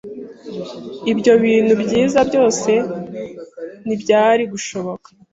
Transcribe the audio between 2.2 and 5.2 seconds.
byose ntibyari gushoboka